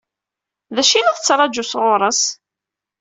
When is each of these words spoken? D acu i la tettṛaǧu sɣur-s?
D 0.75 0.77
acu 0.81 0.95
i 0.97 1.01
la 1.01 1.15
tettṛaǧu 1.17 1.63
sɣur-s? 1.65 2.21